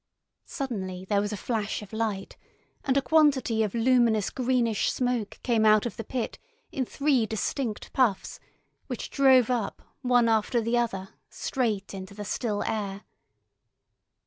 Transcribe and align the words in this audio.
Suddenly 0.47 1.05
there 1.05 1.21
was 1.21 1.31
a 1.31 1.37
flash 1.37 1.83
of 1.83 1.93
light, 1.93 2.35
and 2.83 2.97
a 2.97 3.03
quantity 3.03 3.61
of 3.61 3.75
luminous 3.75 4.31
greenish 4.31 4.91
smoke 4.91 5.39
came 5.43 5.63
out 5.63 5.85
of 5.85 5.95
the 5.95 6.03
pit 6.03 6.39
in 6.71 6.85
three 6.85 7.27
distinct 7.27 7.93
puffs, 7.93 8.39
which 8.87 9.11
drove 9.11 9.51
up, 9.51 9.83
one 10.01 10.27
after 10.27 10.59
the 10.59 10.75
other, 10.75 11.09
straight 11.29 11.93
into 11.93 12.15
the 12.15 12.25
still 12.25 12.63
air. 12.63 13.03